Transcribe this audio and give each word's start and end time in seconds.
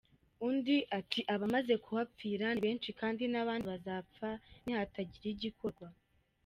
Undi 0.47 0.77
ati 0.99 1.19
“Abamaze 1.33 1.73
kuhapfira 1.83 2.45
ni 2.51 2.61
benshi 2.65 2.89
kandi 2.99 3.23
n’abandi 3.27 3.65
bazapfa 3.71 4.29
nihatagira 4.63 5.27
igikorwa. 5.35 5.87